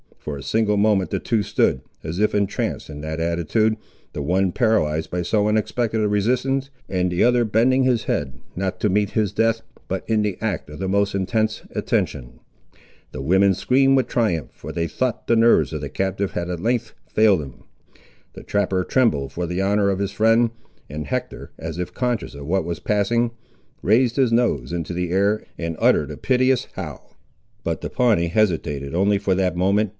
[0.17, 3.75] For a single moment the two stood, as if entranced in that attitude,
[4.13, 8.79] the one paralysed by so unexpected a resistance, and the other bending his head, not
[8.79, 12.39] to meet his death, but in the act of the most intense attention.
[13.11, 16.59] The women screamed with triumph, for they thought the nerves of the captive had at
[16.59, 17.63] length failed him.
[18.33, 20.51] The trapper trembled for the honour of his friend;
[20.89, 23.31] and Hector, as if conscious of what was passing,
[23.81, 27.15] raised his nose into the air, and uttered a piteous howl.
[27.63, 29.89] But the Pawnee hesitated, only for that moment.